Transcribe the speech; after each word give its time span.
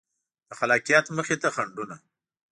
د 0.49 0.51
خلاقیت 0.59 1.05
مخې 1.17 1.35
ته 1.41 1.47
خنډونه 1.55 1.95